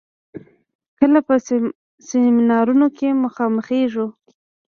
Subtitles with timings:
[0.99, 1.35] کله په
[2.09, 4.07] سيمينارونو کې مخامخېږو.